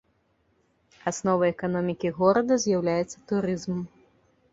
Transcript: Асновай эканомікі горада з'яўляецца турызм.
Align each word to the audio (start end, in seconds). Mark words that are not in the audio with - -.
Асновай 1.11 1.51
эканомікі 1.55 2.09
горада 2.21 2.57
з'яўляецца 2.65 3.17
турызм. 3.33 3.85